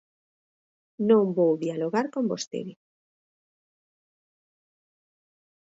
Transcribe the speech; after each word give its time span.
Non 1.09 1.25
vou 1.37 1.53
dialogar 1.63 2.05
con 2.13 2.23
vostede. 2.31 2.73